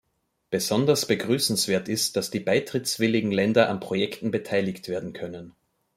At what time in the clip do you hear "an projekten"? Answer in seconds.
3.69-4.31